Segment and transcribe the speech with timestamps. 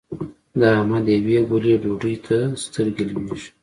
[0.59, 3.49] د احمد يوې ګولې ډوډۍ ته سترګې لوېږي.